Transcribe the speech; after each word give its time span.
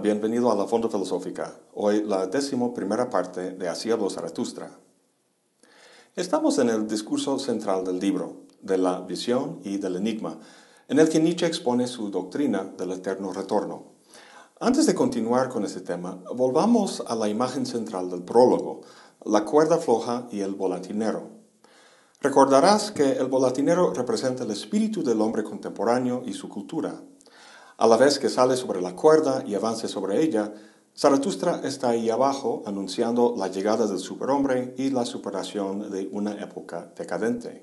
bienvenido 0.00 0.50
a 0.50 0.54
la 0.54 0.66
Fonda 0.66 0.88
Filosófica. 0.88 1.54
Hoy 1.74 2.02
la 2.02 2.26
décimo 2.26 2.72
primera 2.72 3.10
parte 3.10 3.52
de 3.52 3.68
Así 3.68 3.90
habló 3.90 4.08
Zaratustra. 4.08 4.70
Estamos 6.16 6.58
en 6.58 6.70
el 6.70 6.88
discurso 6.88 7.38
central 7.38 7.84
del 7.84 8.00
libro, 8.00 8.36
de 8.62 8.78
la 8.78 9.00
visión 9.00 9.60
y 9.62 9.76
del 9.76 9.96
enigma, 9.96 10.38
en 10.88 10.98
el 10.98 11.08
que 11.08 11.20
Nietzsche 11.20 11.46
expone 11.46 11.86
su 11.86 12.10
doctrina 12.10 12.64
del 12.78 12.92
eterno 12.92 13.32
retorno. 13.32 13.92
Antes 14.58 14.86
de 14.86 14.94
continuar 14.94 15.50
con 15.50 15.64
este 15.64 15.80
tema, 15.80 16.18
volvamos 16.34 17.02
a 17.06 17.14
la 17.14 17.28
imagen 17.28 17.66
central 17.66 18.10
del 18.10 18.22
prólogo, 18.22 18.80
la 19.24 19.44
cuerda 19.44 19.78
floja 19.78 20.28
y 20.30 20.40
el 20.40 20.54
volatinero. 20.54 21.28
Recordarás 22.22 22.90
que 22.90 23.12
el 23.12 23.26
volatinero 23.26 23.92
representa 23.92 24.44
el 24.44 24.50
espíritu 24.50 25.02
del 25.02 25.20
hombre 25.20 25.44
contemporáneo 25.44 26.22
y 26.24 26.32
su 26.32 26.48
cultura. 26.48 27.02
A 27.80 27.86
la 27.86 27.96
vez 27.96 28.18
que 28.18 28.28
sale 28.28 28.58
sobre 28.58 28.82
la 28.82 28.94
cuerda 28.94 29.42
y 29.46 29.54
avanza 29.54 29.88
sobre 29.88 30.20
ella, 30.22 30.52
Zaratustra 30.94 31.62
está 31.64 31.88
ahí 31.88 32.10
abajo 32.10 32.62
anunciando 32.66 33.34
la 33.38 33.48
llegada 33.48 33.86
del 33.86 34.00
superhombre 34.00 34.74
y 34.76 34.90
la 34.90 35.06
superación 35.06 35.90
de 35.90 36.06
una 36.12 36.32
época 36.32 36.92
decadente. 36.94 37.62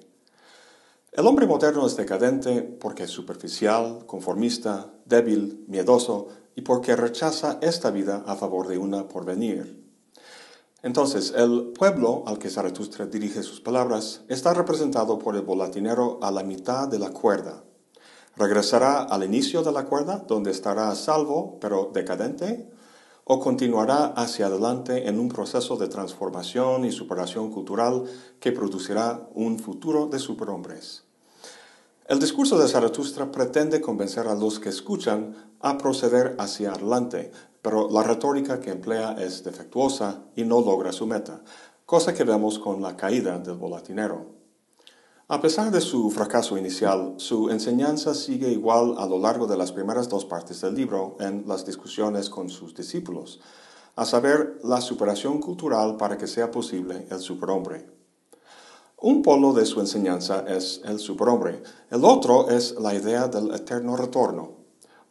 El 1.11 1.27
hombre 1.27 1.45
moderno 1.45 1.85
es 1.85 1.95
decadente 1.95 2.63
porque 2.63 3.03
es 3.03 3.11
superficial, 3.11 4.07
conformista, 4.07 4.91
débil, 5.05 5.63
miedoso 5.67 6.29
y 6.55 6.61
porque 6.61 6.95
rechaza 6.95 7.59
esta 7.61 7.91
vida 7.91 8.23
a 8.25 8.35
favor 8.35 8.67
de 8.67 8.79
una 8.79 9.07
porvenir. 9.07 9.85
Entonces, 10.81 11.31
el 11.37 11.73
pueblo 11.77 12.23
al 12.25 12.39
que 12.39 12.49
Zaratustra 12.49 13.05
dirige 13.05 13.43
sus 13.43 13.61
palabras 13.61 14.23
está 14.29 14.55
representado 14.55 15.19
por 15.19 15.35
el 15.35 15.43
volatinero 15.43 16.17
a 16.23 16.31
la 16.31 16.41
mitad 16.41 16.87
de 16.87 16.97
la 16.97 17.11
cuerda, 17.11 17.63
¿Regresará 18.37 19.01
al 19.01 19.23
inicio 19.23 19.63
de 19.63 19.71
la 19.71 19.85
cuerda, 19.85 20.23
donde 20.27 20.51
estará 20.51 20.93
salvo, 20.93 21.57
pero 21.59 21.89
decadente? 21.91 22.69
¿O 23.23 23.39
continuará 23.39 24.05
hacia 24.05 24.45
adelante 24.45 25.07
en 25.07 25.19
un 25.19 25.27
proceso 25.27 25.75
de 25.75 25.87
transformación 25.87 26.85
y 26.85 26.91
superación 26.91 27.51
cultural 27.51 28.03
que 28.39 28.51
producirá 28.51 29.27
un 29.33 29.57
futuro 29.57 30.05
de 30.05 30.19
superhombres? 30.19 31.03
El 32.05 32.19
discurso 32.19 32.59
de 32.59 32.67
Zaratustra 32.67 33.31
pretende 33.31 33.81
convencer 33.81 34.27
a 34.27 34.35
los 34.35 34.59
que 34.59 34.69
escuchan 34.69 35.35
a 35.59 35.79
proceder 35.79 36.35
hacia 36.37 36.73
adelante, 36.73 37.31
pero 37.63 37.89
la 37.89 38.03
retórica 38.03 38.59
que 38.59 38.69
emplea 38.69 39.13
es 39.13 39.43
defectuosa 39.43 40.21
y 40.35 40.43
no 40.43 40.61
logra 40.61 40.91
su 40.91 41.07
meta, 41.07 41.41
cosa 41.87 42.13
que 42.13 42.23
vemos 42.23 42.59
con 42.59 42.83
la 42.83 42.95
caída 42.95 43.39
del 43.39 43.55
volatinero. 43.55 44.36
A 45.29 45.41
pesar 45.41 45.71
de 45.71 45.81
su 45.81 46.09
fracaso 46.09 46.57
inicial, 46.57 47.15
su 47.17 47.49
enseñanza 47.49 48.15
sigue 48.15 48.49
igual 48.49 48.95
a 48.97 49.05
lo 49.05 49.19
largo 49.19 49.45
de 49.45 49.57
las 49.57 49.73
primeras 49.73 50.07
dos 50.07 50.23
partes 50.23 50.61
del 50.61 50.73
libro 50.73 51.17
en 51.19 51.43
las 51.45 51.65
discusiones 51.65 52.29
con 52.29 52.49
sus 52.49 52.73
discípulos, 52.73 53.41
a 53.97 54.05
saber, 54.05 54.57
la 54.63 54.79
superación 54.79 55.41
cultural 55.41 55.97
para 55.97 56.17
que 56.17 56.27
sea 56.27 56.49
posible 56.49 57.07
el 57.11 57.19
superhombre. 57.19 57.91
Un 59.01 59.21
polo 59.21 59.51
de 59.51 59.65
su 59.65 59.81
enseñanza 59.81 60.45
es 60.47 60.79
el 60.85 60.97
superhombre, 60.97 61.61
el 61.91 62.05
otro 62.05 62.49
es 62.49 62.75
la 62.79 62.93
idea 62.95 63.27
del 63.27 63.53
eterno 63.53 63.97
retorno. 63.97 64.51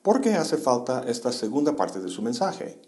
¿Por 0.01 0.23
qué 0.23 0.33
hace 0.33 0.57
falta 0.57 1.05
esta 1.07 1.31
segunda 1.31 1.77
parte 1.77 2.01
de 2.01 2.09
su 2.09 2.23
mensaje? 2.23 2.81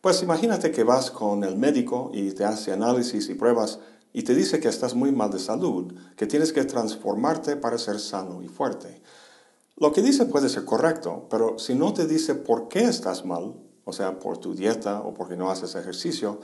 Pues 0.00 0.22
imagínate 0.22 0.70
que 0.70 0.84
vas 0.84 1.10
con 1.10 1.42
el 1.42 1.56
médico 1.56 2.12
y 2.14 2.30
te 2.30 2.44
hace 2.44 2.72
análisis 2.72 3.28
y 3.30 3.34
pruebas 3.34 3.80
y 4.16 4.22
te 4.22 4.34
dice 4.34 4.60
que 4.60 4.68
estás 4.68 4.94
muy 4.94 5.12
mal 5.12 5.30
de 5.30 5.38
salud, 5.38 5.92
que 6.16 6.26
tienes 6.26 6.54
que 6.54 6.64
transformarte 6.64 7.54
para 7.54 7.76
ser 7.76 8.00
sano 8.00 8.42
y 8.42 8.48
fuerte. 8.48 9.02
Lo 9.76 9.92
que 9.92 10.00
dice 10.00 10.24
puede 10.24 10.48
ser 10.48 10.64
correcto, 10.64 11.26
pero 11.28 11.58
si 11.58 11.74
no 11.74 11.92
te 11.92 12.06
dice 12.06 12.34
por 12.34 12.68
qué 12.68 12.84
estás 12.84 13.26
mal, 13.26 13.56
o 13.84 13.92
sea, 13.92 14.18
por 14.18 14.38
tu 14.38 14.54
dieta 14.54 15.02
o 15.02 15.12
porque 15.12 15.36
no 15.36 15.50
haces 15.50 15.74
ejercicio, 15.74 16.40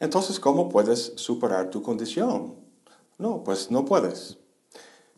entonces 0.00 0.40
¿cómo 0.40 0.68
puedes 0.68 1.12
superar 1.14 1.70
tu 1.70 1.80
condición? 1.80 2.56
No, 3.18 3.44
pues 3.44 3.70
no 3.70 3.84
puedes. 3.84 4.38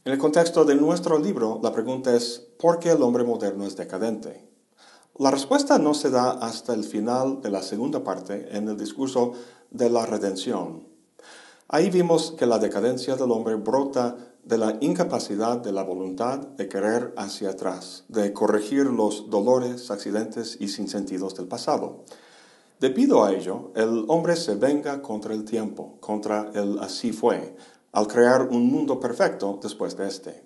En 0.05 0.13
el 0.13 0.19
contexto 0.19 0.67
de 0.67 0.75
nuestro 0.75 1.19
libro, 1.19 1.59
la 1.63 1.73
pregunta 1.73 2.15
es, 2.15 2.49
¿por 2.59 2.81
qué 2.81 2.91
el 2.91 3.03
hombre 3.03 3.25
moderno 3.25 3.65
es 3.65 3.77
decadente? 3.77 4.47
La 5.17 5.31
respuesta 5.31 5.79
no 5.79 5.95
se 5.95 6.11
da 6.11 6.33
hasta 6.33 6.75
el 6.75 6.85
final 6.85 7.41
de 7.41 7.51
la 7.51 7.63
segunda 7.63 8.05
parte 8.05 8.55
en 8.55 8.69
el 8.69 8.77
discurso 8.77 9.33
de 9.71 9.89
la 9.89 10.05
redención. 10.05 10.88
Ahí 11.71 11.91
vimos 11.91 12.31
que 12.31 12.47
la 12.47 12.59
decadencia 12.59 13.15
del 13.17 13.31
hombre 13.31 13.57
brota 13.57 14.17
de 14.43 14.57
la 14.57 14.79
incapacidad 14.81 15.59
de 15.59 15.71
la 15.71 15.83
voluntad 15.83 16.39
de 16.39 16.67
querer 16.67 17.13
hacia 17.19 17.51
atrás, 17.51 18.05
de 18.09 18.33
corregir 18.33 18.87
los 18.87 19.29
dolores, 19.29 19.91
accidentes 19.91 20.57
y 20.59 20.69
sinsentidos 20.69 21.35
del 21.35 21.47
pasado. 21.47 22.05
Debido 22.81 23.23
a 23.23 23.35
ello, 23.35 23.73
el 23.77 24.07
hombre 24.09 24.37
se 24.37 24.55
venga 24.55 25.03
contra 25.03 25.35
el 25.35 25.45
tiempo, 25.45 25.99
contra 26.01 26.51
el 26.55 26.79
así 26.79 27.13
fue, 27.13 27.55
al 27.93 28.07
crear 28.07 28.49
un 28.49 28.73
mundo 28.73 28.99
perfecto 28.99 29.59
después 29.63 29.95
de 29.95 30.09
este. 30.09 30.43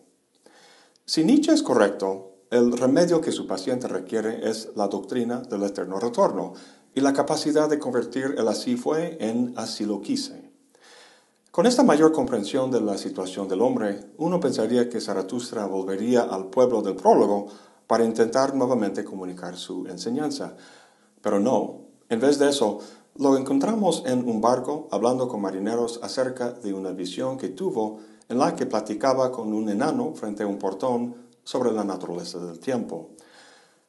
Si 1.04 1.22
Nietzsche 1.22 1.52
es 1.52 1.62
correcto, 1.62 2.32
el 2.50 2.72
remedio 2.72 3.20
que 3.20 3.30
su 3.30 3.46
paciente 3.46 3.86
requiere 3.86 4.50
es 4.50 4.70
la 4.74 4.88
doctrina 4.88 5.40
del 5.42 5.62
eterno 5.62 6.00
retorno 6.00 6.54
y 6.96 7.00
la 7.00 7.12
capacidad 7.12 7.70
de 7.70 7.78
convertir 7.78 8.34
el 8.36 8.48
así 8.48 8.76
fue 8.76 9.18
en 9.20 9.54
así 9.56 9.84
lo 9.84 10.00
quise. 10.00 10.41
Con 11.52 11.66
esta 11.66 11.82
mayor 11.82 12.12
comprensión 12.12 12.70
de 12.70 12.80
la 12.80 12.96
situación 12.96 13.46
del 13.46 13.60
hombre, 13.60 14.00
uno 14.16 14.40
pensaría 14.40 14.88
que 14.88 15.02
Zaratustra 15.02 15.66
volvería 15.66 16.22
al 16.22 16.46
pueblo 16.46 16.80
del 16.80 16.96
prólogo 16.96 17.48
para 17.86 18.06
intentar 18.06 18.54
nuevamente 18.54 19.04
comunicar 19.04 19.58
su 19.58 19.86
enseñanza. 19.86 20.56
Pero 21.20 21.40
no, 21.40 21.82
en 22.08 22.20
vez 22.20 22.38
de 22.38 22.48
eso, 22.48 22.78
lo 23.16 23.36
encontramos 23.36 24.02
en 24.06 24.26
un 24.26 24.40
barco 24.40 24.88
hablando 24.90 25.28
con 25.28 25.42
marineros 25.42 26.00
acerca 26.02 26.52
de 26.52 26.72
una 26.72 26.92
visión 26.92 27.36
que 27.36 27.50
tuvo 27.50 27.98
en 28.30 28.38
la 28.38 28.56
que 28.56 28.64
platicaba 28.64 29.30
con 29.30 29.52
un 29.52 29.68
enano 29.68 30.14
frente 30.14 30.44
a 30.44 30.46
un 30.46 30.58
portón 30.58 31.16
sobre 31.44 31.70
la 31.70 31.84
naturaleza 31.84 32.38
del 32.38 32.60
tiempo. 32.60 33.10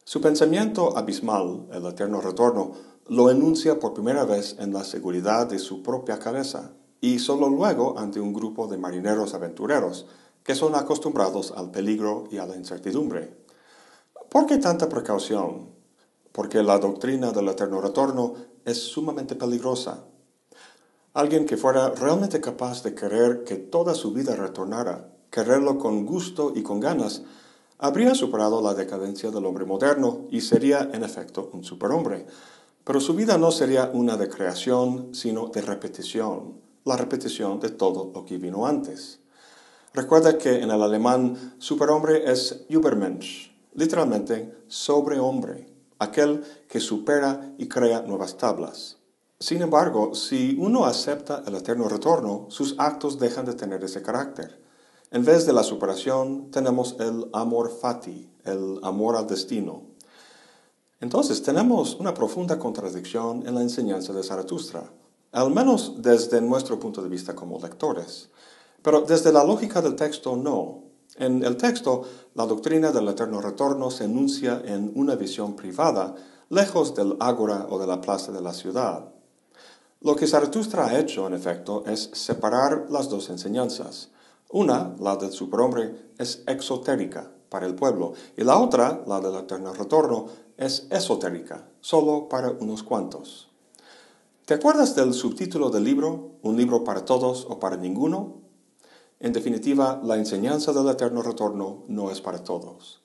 Su 0.04 0.20
pensamiento 0.20 0.98
abismal, 0.98 1.68
el 1.72 1.86
eterno 1.86 2.20
retorno, 2.20 2.74
lo 3.08 3.32
enuncia 3.32 3.80
por 3.80 3.94
primera 3.94 4.26
vez 4.26 4.58
en 4.60 4.74
la 4.74 4.84
seguridad 4.84 5.48
de 5.48 5.60
su 5.60 5.82
propia 5.82 6.20
cabeza 6.20 6.74
y 7.04 7.20
solo 7.20 7.50
luego 7.50 8.00
ante 8.00 8.22
un 8.22 8.32
grupo 8.32 8.68
de 8.68 8.78
marineros 8.78 9.34
aventureros 9.34 10.06
que 10.42 10.56
son 10.56 10.74
acostumbrados 10.74 11.52
al 11.52 11.70
peligro 11.70 12.30
y 12.32 12.38
a 12.38 12.46
la 12.46 12.56
incertidumbre. 12.56 13.36
¿Por 14.30 14.46
qué 14.46 14.58
tanta 14.58 14.88
precaución? 14.88 15.68
Porque 16.32 16.64
la 16.64 16.80
doctrina 16.80 17.34
del 17.34 17.50
eterno 17.50 17.82
retorno 17.82 18.36
es 18.64 18.78
sumamente 18.78 19.36
peligrosa. 19.36 20.06
Alguien 21.14 21.46
que 21.46 21.58
fuera 21.58 21.90
realmente 21.90 22.40
capaz 22.40 22.84
de 22.84 22.96
querer 22.96 23.44
que 23.44 23.58
toda 23.58 23.96
su 23.96 24.14
vida 24.14 24.38
retornara, 24.38 25.14
quererlo 25.30 25.78
con 25.80 26.06
gusto 26.06 26.54
y 26.56 26.64
con 26.64 26.80
ganas, 26.80 27.24
habría 27.80 28.16
superado 28.16 28.62
la 28.62 28.76
decadencia 28.76 29.30
del 29.30 29.46
hombre 29.46 29.66
moderno 29.66 30.22
y 30.32 30.40
sería 30.40 30.90
en 30.94 31.04
efecto 31.04 31.50
un 31.52 31.66
superhombre. 31.66 32.28
Pero 32.86 33.02
su 33.02 33.14
vida 33.14 33.38
no 33.38 33.52
sería 33.52 33.92
una 33.94 34.16
de 34.16 34.30
creación, 34.30 35.14
sino 35.14 35.48
de 35.48 35.62
repetición, 35.62 36.64
la 36.86 36.98
repetición 36.98 37.60
de 37.60 37.70
todo 37.70 38.12
lo 38.14 38.26
que 38.26 38.38
vino 38.38 38.66
antes. 38.66 39.20
Recuerda 39.94 40.38
que 40.38 40.62
en 40.62 40.72
el 40.72 40.82
alemán 40.82 41.56
superhombre 41.60 42.32
es 42.32 42.66
Übermensch, 42.70 43.52
literalmente 43.76 44.54
sobrehombre, 44.68 45.68
aquel 46.00 46.44
que 46.68 46.80
supera 46.80 47.54
y 47.58 47.68
crea 47.68 48.02
nuevas 48.02 48.38
tablas. 48.38 48.98
Sin 49.40 49.62
embargo, 49.62 50.16
si 50.16 50.58
uno 50.60 50.86
acepta 50.86 51.44
el 51.46 51.56
eterno 51.56 51.88
retorno, 51.90 52.48
sus 52.50 52.76
actos 52.78 53.20
dejan 53.20 53.46
de 53.46 53.54
tener 53.54 53.84
ese 53.84 54.02
carácter. 54.02 54.60
En 55.12 55.24
vez 55.24 55.46
de 55.46 55.54
la 55.54 55.64
superación, 55.64 56.50
tenemos 56.50 56.96
el 57.00 57.30
amor 57.34 57.70
fati, 57.70 58.30
el 58.46 58.80
amor 58.82 59.16
al 59.16 59.28
destino. 59.28 59.84
Entonces, 61.02 61.44
tenemos 61.44 61.96
una 61.96 62.14
profunda 62.14 62.58
contradicción 62.58 63.46
en 63.46 63.54
la 63.54 63.62
enseñanza 63.62 64.14
de 64.14 64.24
Zaratustra 64.24 64.90
al 65.34 65.52
menos 65.52 65.96
desde 65.98 66.40
nuestro 66.42 66.80
punto 66.80 67.02
de 67.02 67.10
vista 67.10 67.36
como 67.36 67.60
lectores. 67.60 68.30
Pero 68.82 69.02
desde 69.02 69.34
la 69.34 69.44
lógica 69.44 69.82
del 69.82 69.96
texto 69.96 70.36
no. 70.36 70.84
En 71.18 71.44
el 71.44 71.58
texto, 71.58 72.04
la 72.36 72.46
doctrina 72.46 72.92
del 72.92 73.08
eterno 73.08 73.42
retorno 73.42 73.92
se 73.92 74.06
enuncia 74.06 74.62
en 74.64 74.92
una 74.96 75.16
visión 75.16 75.56
privada, 75.56 76.16
lejos 76.50 76.96
del 76.96 77.18
ágora 77.20 77.68
o 77.70 77.80
de 77.80 77.88
la 77.88 78.00
plaza 78.00 78.32
de 78.32 78.42
la 78.42 78.54
ciudad. 78.54 79.06
Lo 80.02 80.16
que 80.16 80.28
Zaratustra 80.28 80.86
ha 80.86 81.00
hecho, 81.00 81.26
en 81.28 81.34
efecto, 81.34 81.84
es 81.88 82.10
separar 82.14 82.88
las 82.90 83.10
dos 83.10 83.30
enseñanzas. 83.30 84.10
Una, 84.50 84.96
la 85.00 85.16
del 85.16 85.32
superhombre, 85.32 86.12
es 86.18 86.44
exotérica 86.46 87.32
para 87.50 87.66
el 87.66 87.74
pueblo, 87.74 88.14
y 88.36 88.44
la 88.44 88.58
otra, 88.58 89.04
la 89.08 89.20
del 89.20 89.36
eterno 89.36 89.74
retorno, 89.74 90.28
es 90.58 90.88
esotérica, 90.90 91.70
solo 91.80 92.28
para 92.28 92.52
unos 92.52 92.84
cuantos. 92.84 93.53
¿Te 94.46 94.54
acuerdas 94.54 94.94
del 94.94 95.14
subtítulo 95.14 95.70
del 95.70 95.86
libro, 95.86 96.32
Un 96.42 96.58
libro 96.58 96.84
para 96.84 97.06
todos 97.06 97.48
o 97.50 97.62
para 97.62 97.78
ninguno? 97.78 98.42
En 99.22 99.32
definitiva, 99.32 100.02
la 100.04 100.18
enseñanza 100.18 100.74
del 100.74 100.90
eterno 100.90 101.22
retorno 101.22 101.86
no 101.88 102.12
es 102.12 102.20
para 102.20 102.44
todos. 102.44 103.02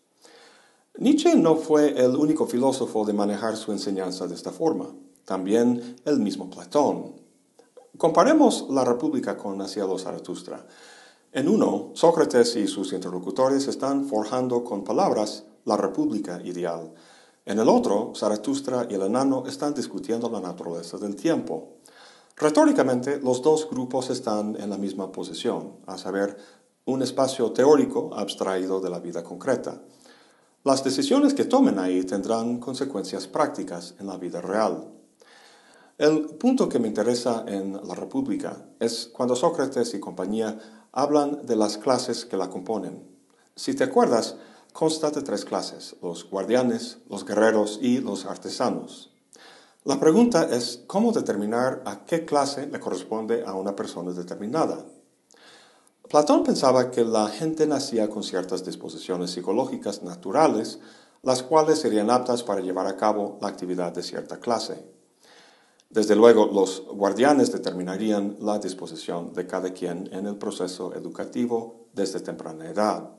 Nietzsche 0.98 1.36
no 1.36 1.54
fue 1.54 1.90
el 2.04 2.16
único 2.16 2.48
filósofo 2.48 3.04
de 3.04 3.12
manejar 3.12 3.56
su 3.56 3.70
enseñanza 3.70 4.26
de 4.26 4.34
esta 4.34 4.50
forma, 4.50 4.92
también 5.24 6.00
el 6.04 6.18
mismo 6.18 6.50
Platón. 6.50 7.12
Comparemos 7.96 8.66
la 8.70 8.84
República 8.84 9.36
con 9.36 9.62
Hacia 9.62 9.86
los 9.86 10.02
Zaratustra. 10.02 10.66
En 11.30 11.48
uno, 11.48 11.92
Sócrates 11.94 12.56
y 12.56 12.66
sus 12.66 12.92
interlocutores 12.92 13.68
están 13.68 14.06
forjando 14.06 14.64
con 14.64 14.82
palabras 14.82 15.44
la 15.64 15.76
República 15.76 16.42
ideal. 16.42 16.92
En 17.48 17.58
el 17.58 17.68
otro, 17.70 18.12
Zaratustra 18.14 18.86
y 18.90 18.94
el 18.94 19.00
enano 19.00 19.44
están 19.46 19.72
discutiendo 19.72 20.28
la 20.28 20.38
naturaleza 20.38 20.98
del 20.98 21.16
tiempo. 21.16 21.78
Retóricamente, 22.36 23.20
los 23.22 23.40
dos 23.40 23.70
grupos 23.70 24.10
están 24.10 24.54
en 24.60 24.68
la 24.68 24.76
misma 24.76 25.10
posición, 25.10 25.78
a 25.86 25.96
saber, 25.96 26.36
un 26.84 27.00
espacio 27.00 27.50
teórico 27.52 28.10
abstraído 28.12 28.82
de 28.82 28.90
la 28.90 29.00
vida 29.00 29.24
concreta. 29.24 29.80
Las 30.62 30.84
decisiones 30.84 31.32
que 31.32 31.46
tomen 31.46 31.78
ahí 31.78 32.04
tendrán 32.04 32.58
consecuencias 32.60 33.26
prácticas 33.26 33.94
en 33.98 34.08
la 34.08 34.18
vida 34.18 34.42
real. 34.42 34.92
El 35.96 36.26
punto 36.36 36.68
que 36.68 36.78
me 36.78 36.88
interesa 36.88 37.46
en 37.48 37.80
la 37.82 37.94
República 37.94 38.66
es 38.78 39.08
cuando 39.10 39.34
Sócrates 39.34 39.94
y 39.94 40.00
compañía 40.00 40.58
hablan 40.92 41.46
de 41.46 41.56
las 41.56 41.78
clases 41.78 42.26
que 42.26 42.36
la 42.36 42.50
componen. 42.50 43.08
Si 43.56 43.74
te 43.74 43.84
acuerdas, 43.84 44.36
consta 44.78 45.10
de 45.10 45.22
tres 45.22 45.44
clases, 45.44 45.96
los 46.02 46.30
guardianes, 46.30 46.98
los 47.08 47.24
guerreros 47.24 47.80
y 47.82 47.98
los 47.98 48.26
artesanos. 48.26 49.10
La 49.82 49.98
pregunta 49.98 50.48
es 50.54 50.84
cómo 50.86 51.10
determinar 51.10 51.82
a 51.84 52.04
qué 52.04 52.24
clase 52.24 52.68
le 52.68 52.78
corresponde 52.78 53.42
a 53.44 53.54
una 53.54 53.74
persona 53.74 54.12
determinada. 54.12 54.86
Platón 56.08 56.44
pensaba 56.44 56.92
que 56.92 57.04
la 57.04 57.26
gente 57.26 57.66
nacía 57.66 58.08
con 58.08 58.22
ciertas 58.22 58.64
disposiciones 58.64 59.32
psicológicas 59.32 60.04
naturales, 60.04 60.78
las 61.24 61.42
cuales 61.42 61.80
serían 61.80 62.08
aptas 62.08 62.44
para 62.44 62.60
llevar 62.60 62.86
a 62.86 62.96
cabo 62.96 63.36
la 63.42 63.48
actividad 63.48 63.90
de 63.90 64.04
cierta 64.04 64.38
clase. 64.38 64.88
Desde 65.90 66.14
luego, 66.14 66.46
los 66.46 66.84
guardianes 66.86 67.50
determinarían 67.50 68.36
la 68.38 68.60
disposición 68.60 69.32
de 69.32 69.44
cada 69.44 69.72
quien 69.72 70.08
en 70.12 70.28
el 70.28 70.36
proceso 70.36 70.94
educativo 70.94 71.88
desde 71.94 72.20
temprana 72.20 72.70
edad. 72.70 73.17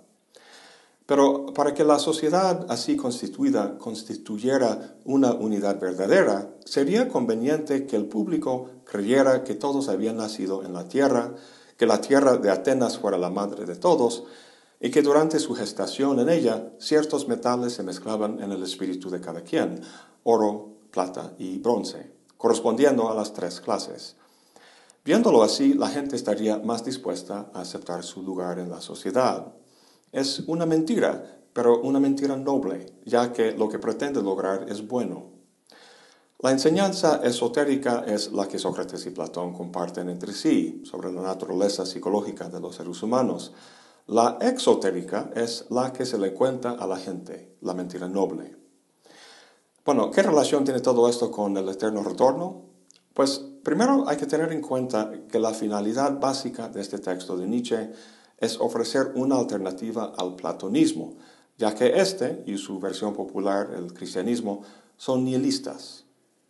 Pero 1.09 1.47
para 1.56 1.73
que 1.73 1.83
la 1.83 1.97
sociedad 1.97 2.67
así 2.69 2.95
constituida 2.95 3.79
constituyera 3.79 4.95
una 5.06 5.31
unidad 5.31 5.79
verdadera, 5.79 6.53
sería 6.65 7.09
conveniente 7.09 7.88
que 7.88 7.95
el 7.95 8.06
público 8.06 8.69
creyera 8.83 9.44
que 9.44 9.56
todos 9.56 9.89
habían 9.89 10.17
nacido 10.17 10.63
en 10.63 10.71
la 10.71 10.88
tierra, 10.88 11.33
que 11.77 11.88
la 11.88 12.00
tierra 12.00 12.38
de 12.38 12.51
Atenas 12.51 13.00
fuera 13.00 13.17
la 13.17 13.31
madre 13.31 13.65
de 13.65 13.75
todos, 13.75 14.25
y 14.79 14.91
que 14.91 15.01
durante 15.01 15.39
su 15.39 15.56
gestación 15.56 16.19
en 16.19 16.29
ella 16.29 16.73
ciertos 16.77 17.27
metales 17.27 17.73
se 17.73 17.81
mezclaban 17.81 18.39
en 18.39 18.51
el 18.51 18.62
espíritu 18.62 19.09
de 19.09 19.19
cada 19.19 19.41
quien, 19.41 19.81
oro, 20.21 20.75
plata 20.91 21.33
y 21.39 21.57
bronce, 21.57 22.12
correspondiendo 22.38 23.09
a 23.09 23.15
las 23.15 23.33
tres 23.33 23.62
clases. 23.62 24.15
Viéndolo 25.03 25.41
así, 25.41 25.73
la 25.73 25.88
gente 25.88 26.15
estaría 26.15 26.59
más 26.59 26.85
dispuesta 26.85 27.50
a 27.55 27.62
aceptar 27.62 28.03
su 28.03 28.21
lugar 28.21 28.59
en 28.59 28.69
la 28.69 28.79
sociedad. 28.79 29.55
Es 30.11 30.39
una 30.47 30.65
mentira, 30.65 31.39
pero 31.53 31.81
una 31.81 32.00
mentira 32.00 32.35
noble, 32.35 32.94
ya 33.06 33.31
que 33.31 33.51
lo 33.51 33.69
que 33.69 33.79
pretende 33.79 34.21
lograr 34.21 34.65
es 34.69 34.88
bueno. 34.88 35.39
La 36.39 36.51
enseñanza 36.51 37.19
esotérica 37.23 38.06
es 38.07 38.31
la 38.31 38.47
que 38.47 38.57
Sócrates 38.57 39.06
y 39.06 39.09
Platón 39.09 39.53
comparten 39.53 40.09
entre 40.09 40.31
sí 40.31 40.81
sobre 40.85 41.11
la 41.11 41.21
naturaleza 41.21 41.85
psicológica 41.85 42.47
de 42.47 42.61
los 42.61 42.75
seres 42.75 43.03
humanos. 43.03 43.51
La 44.07 44.38
exotérica 44.41 45.31
es 45.35 45.65
la 45.69 45.91
que 45.91 46.06
se 46.06 46.17
le 46.17 46.33
cuenta 46.33 46.71
a 46.71 46.88
la 46.88 46.97
gente, 46.97 47.57
la 47.62 47.73
mentira 47.73 48.07
noble. 48.07 48.55
Bueno, 49.83 50.12
¿qué 50.12 50.23
relación 50.23 50.63
tiene 50.63 50.79
todo 50.79 51.09
esto 51.09 51.29
con 51.29 51.57
el 51.57 51.67
eterno 51.67 52.03
retorno? 52.03 52.63
Pues 53.13 53.44
primero 53.63 54.05
hay 54.07 54.15
que 54.15 54.25
tener 54.25 54.51
en 54.53 54.62
cuenta 54.62 55.12
que 55.29 55.39
la 55.39 55.53
finalidad 55.53 56.19
básica 56.19 56.69
de 56.69 56.79
este 56.79 57.00
texto 57.00 57.35
de 57.35 57.47
Nietzsche 57.47 57.91
es 58.39 58.59
ofrecer 58.59 59.12
una 59.15 59.38
alternativa 59.38 60.13
al 60.18 60.36
platonismo, 60.36 61.15
ya 61.57 61.75
que 61.75 62.00
este 62.00 62.44
y 62.45 62.57
su 62.57 62.80
versión 62.80 63.13
popular, 63.13 63.71
el 63.77 63.94
cristianismo, 63.94 64.62
son 64.97 65.25
nihilistas. 65.25 66.06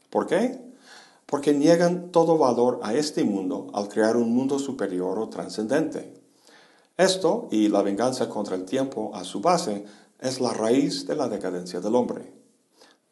¿Por 0.09 0.27
qué? 0.27 0.61
Porque 1.25 1.53
niegan 1.53 2.11
todo 2.11 2.37
valor 2.37 2.79
a 2.83 2.93
este 2.93 3.23
mundo 3.23 3.67
al 3.73 3.89
crear 3.89 4.17
un 4.17 4.33
mundo 4.33 4.59
superior 4.59 5.19
o 5.19 5.29
trascendente. 5.29 6.13
Esto 6.97 7.47
y 7.51 7.69
la 7.69 7.81
venganza 7.81 8.27
contra 8.29 8.55
el 8.55 8.65
tiempo 8.65 9.11
a 9.13 9.23
su 9.23 9.39
base 9.39 9.85
es 10.19 10.41
la 10.41 10.53
raíz 10.53 11.07
de 11.07 11.15
la 11.15 11.29
decadencia 11.29 11.79
del 11.79 11.95
hombre. 11.95 12.33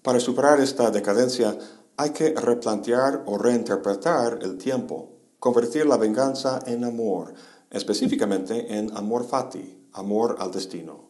Para 0.01 0.19
superar 0.19 0.59
esta 0.59 0.91
decadencia 0.91 1.57
hay 1.95 2.11
que 2.11 2.33
replantear 2.33 3.23
o 3.25 3.37
reinterpretar 3.37 4.39
el 4.41 4.57
tiempo, 4.57 5.09
convertir 5.39 5.85
la 5.85 5.97
venganza 5.97 6.59
en 6.65 6.83
amor, 6.83 7.33
específicamente 7.69 8.77
en 8.77 8.95
amor 8.95 9.25
fati, 9.25 9.87
amor 9.93 10.37
al 10.39 10.51
destino. 10.51 11.09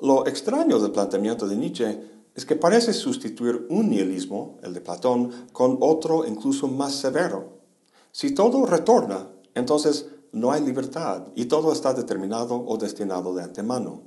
Lo 0.00 0.26
extraño 0.26 0.78
del 0.78 0.92
planteamiento 0.92 1.48
de 1.48 1.56
Nietzsche 1.56 2.00
es 2.34 2.46
que 2.46 2.54
parece 2.54 2.92
sustituir 2.92 3.66
un 3.68 3.90
nihilismo, 3.90 4.58
el 4.62 4.72
de 4.72 4.80
Platón, 4.80 5.48
con 5.52 5.78
otro 5.80 6.24
incluso 6.24 6.68
más 6.68 6.94
severo. 6.94 7.58
Si 8.12 8.32
todo 8.32 8.64
retorna, 8.64 9.28
entonces 9.54 10.06
no 10.30 10.52
hay 10.52 10.62
libertad 10.62 11.28
y 11.34 11.46
todo 11.46 11.72
está 11.72 11.94
determinado 11.94 12.64
o 12.64 12.76
destinado 12.76 13.34
de 13.34 13.42
antemano. 13.42 14.02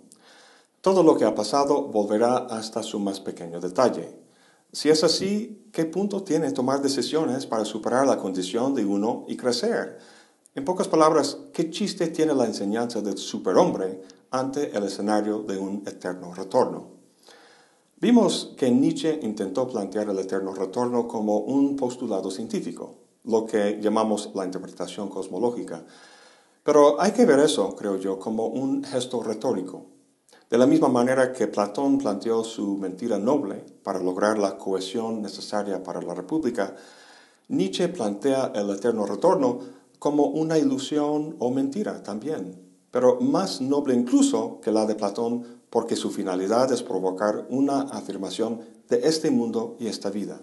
Todo 0.80 1.04
lo 1.04 1.18
que 1.18 1.26
ha 1.26 1.36
pasado 1.36 1.84
volverá 1.84 2.38
hasta 2.38 2.84
su 2.84 3.00
más 3.00 3.20
pequeño 3.20 3.60
detalle. 3.60 4.18
Si 4.72 4.90
es 4.90 5.04
así, 5.04 5.68
¿qué 5.74 5.86
punto 5.86 6.24
tiene 6.24 6.52
tomar 6.54 6.82
decisiones 6.82 7.46
para 7.46 7.66
superar 7.66 8.08
la 8.08 8.18
condición 8.18 8.74
de 8.74 8.86
uno 8.86 9.26
y 9.28 9.36
crecer? 9.36 10.00
En 10.54 10.66
pocas 10.66 10.90
palabras, 10.90 11.38
¿qué 11.54 11.70
chiste 11.70 12.08
tiene 12.08 12.34
la 12.34 12.46
enseñanza 12.46 13.00
del 13.00 13.18
superhombre 13.18 14.02
ante 14.32 14.76
el 14.76 14.84
escenario 14.84 15.44
de 15.44 15.58
un 15.58 15.82
eterno 15.88 16.34
retorno? 16.34 16.88
Vimos 18.02 18.54
que 18.58 18.70
Nietzsche 18.70 19.18
intentó 19.22 19.66
plantear 19.66 20.10
el 20.10 20.20
eterno 20.20 20.54
retorno 20.54 21.08
como 21.08 21.38
un 21.38 21.78
postulado 21.78 22.30
científico, 22.30 22.96
lo 23.24 23.46
que 23.46 23.80
llamamos 23.80 24.32
la 24.36 24.44
interpretación 24.44 25.08
cosmológica. 25.08 25.86
Pero 26.66 27.00
hay 27.00 27.14
que 27.14 27.26
ver 27.26 27.40
eso, 27.40 27.74
creo 27.78 27.96
yo, 27.96 28.20
como 28.20 28.48
un 28.48 28.84
gesto 28.84 29.24
retórico. 29.24 29.86
De 30.50 30.58
la 30.58 30.68
misma 30.68 30.90
manera 30.90 31.32
que 31.32 31.48
Platón 31.48 31.98
planteó 31.98 32.44
su 32.44 32.76
mentira 32.76 33.18
noble 33.18 33.64
para 33.84 34.00
lograr 34.00 34.38
la 34.38 34.58
cohesión 34.58 35.22
necesaria 35.22 35.82
para 35.82 36.02
la 36.02 36.14
República, 36.14 36.76
Nietzsche 37.48 37.88
plantea 37.88 38.52
el 38.54 38.70
eterno 38.70 39.06
retorno 39.06 39.81
como 40.02 40.26
una 40.26 40.58
ilusión 40.58 41.36
o 41.38 41.52
mentira 41.52 42.02
también, 42.02 42.60
pero 42.90 43.22
más 43.22 43.62
noble 43.62 43.94
incluso 43.94 44.60
que 44.60 44.72
la 44.72 44.88
de 44.88 44.96
Platón 44.96 45.62
porque 45.70 45.96
su 45.96 46.10
finalidad 46.10 46.72
es 46.72 46.82
provocar 46.82 47.46
una 47.52 47.82
afirmación 47.82 48.62
de 48.90 49.08
este 49.08 49.30
mundo 49.30 49.78
y 49.80 49.86
esta 49.86 50.10
vida. 50.10 50.42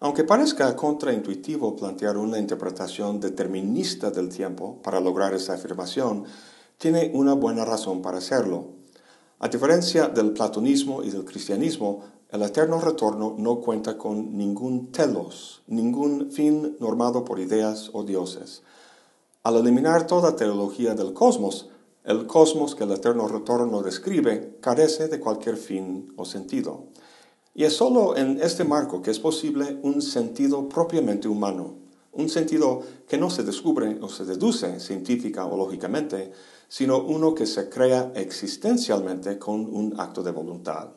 Aunque 0.00 0.22
parezca 0.22 0.76
contraintuitivo 0.76 1.76
plantear 1.76 2.18
una 2.18 2.38
interpretación 2.38 3.20
determinista 3.20 4.10
del 4.10 4.28
tiempo 4.28 4.82
para 4.82 5.00
lograr 5.00 5.32
esa 5.32 5.54
afirmación, 5.54 6.24
tiene 6.76 7.12
una 7.14 7.32
buena 7.32 7.64
razón 7.64 8.02
para 8.02 8.18
hacerlo. 8.18 8.66
A 9.38 9.48
diferencia 9.48 10.08
del 10.08 10.32
platonismo 10.32 11.02
y 11.02 11.08
del 11.08 11.24
cristianismo, 11.24 12.02
el 12.30 12.42
eterno 12.42 12.80
retorno 12.80 13.36
no 13.38 13.60
cuenta 13.60 13.96
con 13.96 14.36
ningún 14.36 14.90
telos, 14.90 15.62
ningún 15.68 16.32
fin 16.32 16.76
normado 16.80 17.24
por 17.24 17.38
ideas 17.38 17.90
o 17.92 18.02
dioses. 18.02 18.62
Al 19.44 19.56
eliminar 19.56 20.08
toda 20.08 20.34
teología 20.34 20.94
del 20.94 21.12
cosmos, 21.12 21.68
el 22.02 22.26
cosmos 22.26 22.74
que 22.74 22.82
el 22.82 22.90
eterno 22.90 23.28
retorno 23.28 23.80
describe 23.80 24.58
carece 24.60 25.06
de 25.06 25.20
cualquier 25.20 25.56
fin 25.56 26.12
o 26.16 26.24
sentido. 26.24 26.86
Y 27.54 27.62
es 27.62 27.76
sólo 27.76 28.16
en 28.16 28.40
este 28.42 28.64
marco 28.64 29.02
que 29.02 29.12
es 29.12 29.20
posible 29.20 29.78
un 29.82 30.02
sentido 30.02 30.68
propiamente 30.68 31.28
humano, 31.28 31.74
un 32.12 32.28
sentido 32.28 32.82
que 33.08 33.18
no 33.18 33.30
se 33.30 33.44
descubre 33.44 33.98
o 34.00 34.08
se 34.08 34.24
deduce 34.24 34.80
científica 34.80 35.46
o 35.46 35.56
lógicamente, 35.56 36.32
sino 36.68 37.00
uno 37.02 37.34
que 37.34 37.46
se 37.46 37.68
crea 37.68 38.12
existencialmente 38.16 39.38
con 39.38 39.60
un 39.60 39.94
acto 39.98 40.24
de 40.24 40.32
voluntad. 40.32 40.88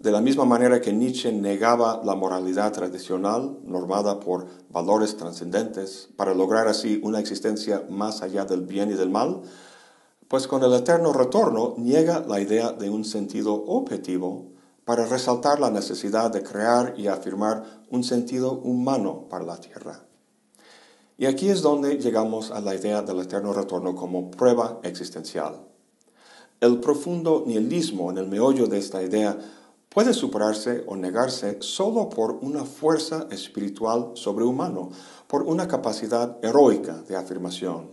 De 0.00 0.10
la 0.10 0.22
misma 0.22 0.46
manera 0.46 0.80
que 0.80 0.94
Nietzsche 0.94 1.30
negaba 1.30 2.00
la 2.02 2.14
moralidad 2.14 2.72
tradicional, 2.72 3.58
normada 3.64 4.18
por 4.18 4.46
valores 4.70 5.18
trascendentes, 5.18 6.08
para 6.16 6.32
lograr 6.32 6.68
así 6.68 7.02
una 7.04 7.20
existencia 7.20 7.84
más 7.90 8.22
allá 8.22 8.46
del 8.46 8.62
bien 8.62 8.90
y 8.90 8.94
del 8.94 9.10
mal, 9.10 9.42
pues 10.26 10.46
con 10.46 10.64
el 10.64 10.72
eterno 10.72 11.12
retorno 11.12 11.74
niega 11.76 12.24
la 12.26 12.40
idea 12.40 12.72
de 12.72 12.88
un 12.88 13.04
sentido 13.04 13.52
objetivo 13.66 14.46
para 14.86 15.04
resaltar 15.04 15.60
la 15.60 15.70
necesidad 15.70 16.30
de 16.30 16.42
crear 16.42 16.94
y 16.96 17.08
afirmar 17.08 17.82
un 17.90 18.02
sentido 18.02 18.52
humano 18.52 19.26
para 19.28 19.44
la 19.44 19.58
tierra. 19.58 20.06
Y 21.18 21.26
aquí 21.26 21.50
es 21.50 21.60
donde 21.60 21.98
llegamos 21.98 22.50
a 22.52 22.62
la 22.62 22.74
idea 22.74 23.02
del 23.02 23.20
eterno 23.20 23.52
retorno 23.52 23.94
como 23.94 24.30
prueba 24.30 24.80
existencial. 24.82 25.56
El 26.58 26.80
profundo 26.80 27.44
nihilismo 27.46 28.10
en 28.10 28.16
el 28.16 28.28
meollo 28.28 28.66
de 28.66 28.78
esta 28.78 29.02
idea 29.02 29.38
puede 29.90 30.14
superarse 30.14 30.84
o 30.86 30.96
negarse 30.96 31.58
solo 31.60 32.08
por 32.08 32.38
una 32.42 32.64
fuerza 32.64 33.26
espiritual 33.30 34.12
sobrehumano, 34.14 34.90
por 35.26 35.42
una 35.42 35.68
capacidad 35.68 36.38
heroica 36.42 37.02
de 37.02 37.16
afirmación. 37.16 37.90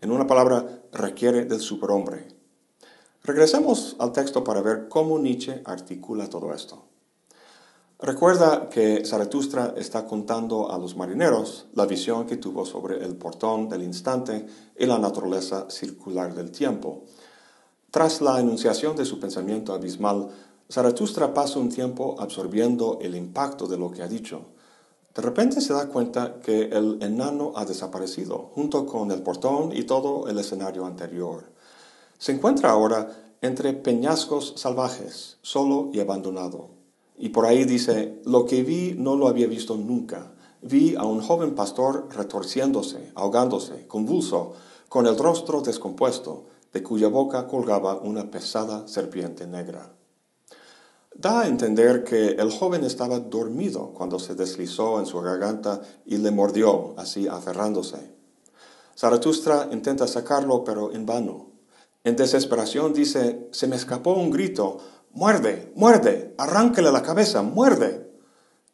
En 0.00 0.12
una 0.12 0.26
palabra, 0.26 0.82
requiere 0.92 1.46
del 1.46 1.60
superhombre. 1.60 2.28
Regresemos 3.24 3.96
al 3.98 4.12
texto 4.12 4.44
para 4.44 4.60
ver 4.60 4.88
cómo 4.88 5.18
Nietzsche 5.18 5.62
articula 5.64 6.28
todo 6.28 6.54
esto. 6.54 6.84
Recuerda 8.00 8.68
que 8.68 9.04
Zaratustra 9.04 9.74
está 9.76 10.06
contando 10.06 10.70
a 10.70 10.78
los 10.78 10.96
marineros 10.96 11.66
la 11.74 11.84
visión 11.84 12.26
que 12.26 12.36
tuvo 12.36 12.64
sobre 12.64 13.04
el 13.04 13.16
portón 13.16 13.68
del 13.68 13.82
instante 13.82 14.46
y 14.78 14.86
la 14.86 14.98
naturaleza 14.98 15.68
circular 15.68 16.32
del 16.32 16.52
tiempo. 16.52 17.02
Tras 17.90 18.20
la 18.20 18.38
enunciación 18.38 18.94
de 18.94 19.04
su 19.04 19.18
pensamiento 19.18 19.72
abismal, 19.72 20.28
Zaratustra 20.70 21.32
pasa 21.32 21.58
un 21.58 21.70
tiempo 21.70 22.16
absorbiendo 22.18 22.98
el 23.00 23.14
impacto 23.14 23.66
de 23.66 23.78
lo 23.78 23.90
que 23.90 24.02
ha 24.02 24.08
dicho. 24.08 24.42
De 25.14 25.22
repente 25.22 25.62
se 25.62 25.72
da 25.72 25.88
cuenta 25.88 26.40
que 26.40 26.64
el 26.64 27.02
enano 27.02 27.52
ha 27.56 27.64
desaparecido, 27.64 28.50
junto 28.54 28.84
con 28.84 29.10
el 29.10 29.22
portón 29.22 29.74
y 29.74 29.84
todo 29.84 30.28
el 30.28 30.38
escenario 30.38 30.84
anterior. 30.84 31.44
Se 32.18 32.32
encuentra 32.32 32.70
ahora 32.70 33.34
entre 33.40 33.72
peñascos 33.72 34.54
salvajes, 34.56 35.38
solo 35.40 35.88
y 35.92 36.00
abandonado. 36.00 36.68
Y 37.16 37.30
por 37.30 37.46
ahí 37.46 37.64
dice, 37.64 38.20
lo 38.26 38.44
que 38.44 38.62
vi 38.62 38.94
no 38.96 39.16
lo 39.16 39.28
había 39.28 39.46
visto 39.46 39.74
nunca. 39.74 40.32
Vi 40.60 40.96
a 40.96 41.04
un 41.04 41.22
joven 41.22 41.54
pastor 41.54 42.08
retorciéndose, 42.14 43.10
ahogándose, 43.14 43.86
convulso, 43.86 44.52
con 44.90 45.06
el 45.06 45.16
rostro 45.16 45.62
descompuesto, 45.62 46.44
de 46.74 46.82
cuya 46.82 47.08
boca 47.08 47.46
colgaba 47.46 47.96
una 47.96 48.30
pesada 48.30 48.86
serpiente 48.86 49.46
negra. 49.46 49.97
Da 51.18 51.40
a 51.40 51.48
entender 51.48 52.04
que 52.04 52.28
el 52.38 52.52
joven 52.52 52.84
estaba 52.84 53.18
dormido 53.18 53.92
cuando 53.92 54.20
se 54.20 54.36
deslizó 54.36 55.00
en 55.00 55.06
su 55.06 55.20
garganta 55.20 55.80
y 56.06 56.16
le 56.18 56.30
mordió, 56.30 56.94
así 56.96 57.26
aferrándose. 57.26 58.14
Zaratustra 58.96 59.68
intenta 59.72 60.06
sacarlo, 60.06 60.62
pero 60.62 60.92
en 60.92 61.06
vano. 61.06 61.50
En 62.04 62.14
desesperación 62.14 62.92
dice, 62.92 63.48
se 63.50 63.66
me 63.66 63.74
escapó 63.74 64.12
un 64.12 64.30
grito, 64.30 64.78
muerde, 65.10 65.72
muerde, 65.74 66.36
arránquele 66.38 66.92
la 66.92 67.02
cabeza, 67.02 67.42
muerde. 67.42 68.08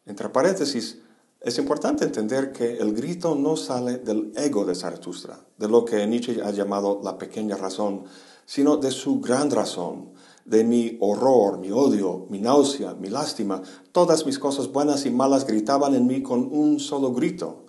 Entre 0.05 0.29
paréntesis, 0.29 0.99
es 1.41 1.57
importante 1.57 2.05
entender 2.05 2.51
que 2.51 2.77
el 2.77 2.93
grito 2.93 3.33
no 3.33 3.57
sale 3.57 3.97
del 3.97 4.31
ego 4.35 4.65
de 4.65 4.75
Zaratustra, 4.75 5.39
de 5.57 5.67
lo 5.67 5.83
que 5.83 6.05
Nietzsche 6.05 6.43
ha 6.43 6.51
llamado 6.51 7.01
la 7.03 7.17
pequeña 7.17 7.57
razón, 7.57 8.03
sino 8.45 8.77
de 8.77 8.91
su 8.91 9.19
gran 9.19 9.49
razón, 9.49 10.13
de 10.45 10.63
mi 10.63 10.97
horror, 11.01 11.57
mi 11.57 11.71
odio, 11.71 12.27
mi 12.29 12.39
náusea, 12.39 12.93
mi 12.93 13.09
lástima, 13.09 13.63
todas 13.91 14.27
mis 14.27 14.37
cosas 14.37 14.71
buenas 14.71 15.05
y 15.07 15.09
malas 15.09 15.45
gritaban 15.45 15.95
en 15.95 16.05
mí 16.05 16.21
con 16.21 16.47
un 16.51 16.79
solo 16.79 17.11
grito. 17.13 17.65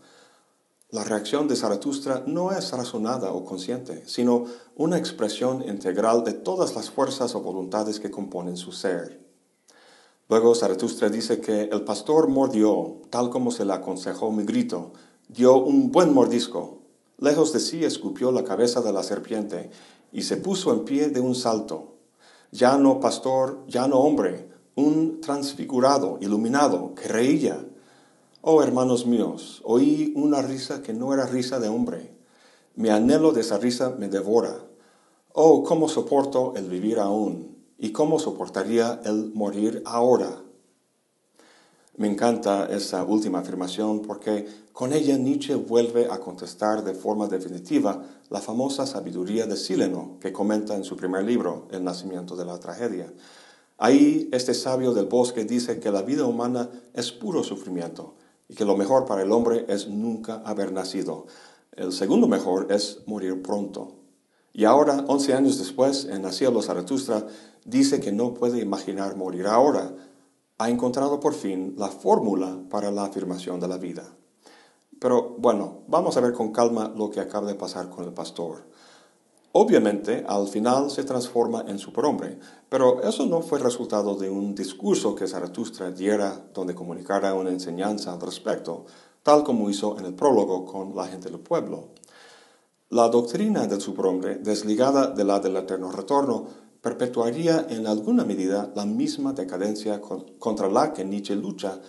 La 0.91 1.03
reacción 1.03 1.49
de 1.49 1.57
Zaratustra 1.57 2.23
no 2.27 2.53
es 2.53 2.71
razonada 2.71 3.33
o 3.33 3.45
consciente, 3.45 4.05
sino 4.07 4.45
una 4.77 4.99
expresión 4.99 5.67
integral 5.67 6.23
de 6.23 6.35
todas 6.35 6.77
las 6.77 6.91
fuerzas 6.91 7.35
o 7.35 7.41
voluntades 7.41 7.99
que 7.99 8.11
componen 8.11 8.57
su 8.57 8.73
ser. 8.73 9.25
Luego 10.29 10.55
Zaratustra 10.55 11.09
dice 11.09 11.41
que 11.41 11.63
el 11.63 11.83
pastor 11.83 12.29
mordió, 12.29 13.01
tal 13.11 13.31
como 13.31 13.51
se 13.51 13.65
le 13.65 13.73
aconsejó 13.73 14.31
mi 14.31 14.45
grito, 14.45 14.93
dio 15.29 15.57
un 15.57 15.91
buen 15.91 16.13
mordisco. 16.13 16.83
Lejos 17.19 17.53
de 17.53 17.61
sí 17.61 17.85
escupió 17.85 18.33
la 18.33 18.45
cabeza 18.45 18.83
de 18.83 18.93
la 18.93 19.03
serpiente 19.03 19.71
y 20.13 20.23
se 20.23 20.37
puso 20.37 20.73
en 20.73 20.85
pie 20.85 21.09
de 21.09 21.21
un 21.21 21.35
salto 21.35 21.96
ya 22.53 22.79
no 22.79 23.01
pastor, 23.01 23.65
ya 23.67 23.87
no 23.89 23.99
hombre, 24.01 24.49
un 24.75 25.21
transfigurado, 25.21 26.19
iluminado, 26.21 26.95
que 26.95 27.09
reía. 27.09 27.67
Oh 28.43 28.63
hermanos 28.63 29.07
míos, 29.07 29.63
oí 29.65 30.13
una 30.17 30.43
risa 30.43 30.83
que 30.83 30.93
no 30.93 31.13
era 31.13 31.27
risa 31.27 31.59
de 31.59 31.69
hombre. 31.69 32.15
Mi 32.75 32.91
anhelo 32.91 33.33
de 33.33 33.41
esa 33.41 33.59
risa 33.59 33.91
me 33.99 34.09
devora. 34.09 34.67
Oh, 35.33 35.65
cómo 35.65 35.89
soporto 35.89 36.55
el 36.57 36.69
vivir 36.69 36.99
aún, 36.99 37.57
y 37.79 37.93
cómo 37.93 38.19
soportaría 38.19 39.01
el 39.05 39.33
morir 39.35 39.83
ahora. 39.85 40.43
Me 41.99 42.09
encanta 42.09 42.67
esa 42.67 43.05
última 43.05 43.39
afirmación 43.39 44.03
porque 44.03 44.47
con 44.73 44.93
ella 44.93 45.17
Nietzsche 45.17 45.55
vuelve 45.55 46.09
a 46.11 46.21
contestar 46.21 46.85
de 46.85 46.93
forma 46.93 47.27
definitiva 47.27 48.05
la 48.29 48.43
famosa 48.43 48.87
sabiduría 48.87 49.47
de 49.47 49.57
Sileno 49.57 50.19
que 50.21 50.31
comenta 50.31 50.77
en 50.77 50.85
su 50.85 50.95
primer 50.95 51.25
libro, 51.25 51.67
El 51.71 51.85
nacimiento 51.85 52.37
de 52.37 52.45
la 52.45 52.59
tragedia. 52.61 53.11
Ahí 53.79 54.29
este 54.33 54.53
sabio 54.53 54.93
del 54.93 55.07
bosque 55.07 55.47
dice 55.47 55.81
que 55.81 55.91
la 55.91 56.03
vida 56.03 56.27
humana 56.27 56.69
es 56.93 57.13
puro 57.13 57.43
sufrimiento 57.43 58.15
y 58.47 58.55
que 58.55 58.67
lo 58.67 58.77
mejor 58.77 59.07
para 59.07 59.23
el 59.23 59.33
hombre 59.33 59.65
es 59.69 59.89
nunca 59.89 60.43
haber 60.45 60.73
nacido. 60.73 61.27
El 61.73 61.93
segundo 61.93 62.29
mejor 62.29 62.71
es 62.71 63.01
morir 63.07 63.41
pronto. 63.41 63.95
Y 64.53 64.65
ahora, 64.65 65.05
once 65.09 65.33
años 65.33 65.59
después, 65.59 66.07
en 66.07 66.23
Nació 66.23 66.51
los 66.51 66.67
Zaratustra, 66.67 67.27
dice 67.65 68.01
que 68.01 68.13
no 68.13 68.35
puede 68.35 68.61
imaginar 68.61 69.17
morir 69.17 69.47
ahora, 69.47 69.95
ha 70.59 70.71
encontrado 70.71 71.21
por 71.21 71.35
fin 71.35 71.75
la 71.77 71.89
fórmula 71.89 72.59
para 72.71 72.91
la 72.91 73.05
afirmación 73.05 73.61
de 73.61 73.69
la 73.69 73.77
vida. 73.77 74.05
Pero 74.99 75.37
bueno, 75.39 75.83
vamos 75.89 76.17
a 76.17 76.21
ver 76.21 76.33
con 76.33 76.53
calma 76.53 76.93
lo 76.97 77.11
que 77.11 77.21
acaba 77.21 77.47
de 77.47 77.55
pasar 77.55 77.91
con 77.91 78.05
el 78.05 78.15
pastor. 78.15 78.65
Obviamente, 79.53 80.25
al 80.29 80.49
final 80.49 80.91
se 80.91 81.05
transforma 81.05 81.65
en 81.67 81.79
superhombre, 81.79 82.39
pero 82.69 83.03
eso 83.03 83.27
no 83.27 83.41
fue 83.41 83.59
resultado 83.59 84.15
de 84.15 84.29
un 84.29 84.55
discurso 84.55 85.15
que 85.15 85.27
Zaratustra 85.27 85.91
diera 85.91 86.49
donde 86.53 86.75
comunicara 86.75 87.35
una 87.35 87.51
enseñanza 87.51 88.13
al 88.13 88.21
respecto, 88.21 88.85
tal 89.23 89.45
como 89.45 89.69
hizo 89.71 89.99
en 89.99 90.07
el 90.07 90.15
prólogo 90.15 90.65
con 90.65 90.95
la 90.95 91.07
gente 91.07 91.31
del 91.31 91.41
pueblo. 91.41 91.89
La 92.91 93.09
doctrina 93.09 93.67
del 93.67 93.81
superhombre, 93.81 94.37
desligada 94.37 95.09
de 95.09 95.25
la 95.25 95.41
del 95.41 95.57
eterno 95.57 95.91
retorno, 95.91 96.47
perpetuaría 96.87 97.67
en 97.69 97.85
alguna 97.89 98.25
medida 98.25 98.71
la 98.77 98.87
misma 98.87 99.33
decadencia 99.33 100.01
contra 100.39 100.69
la 100.69 100.93
que 100.93 101.05
Nietzsche 101.05 101.35
lucha, 101.35 101.81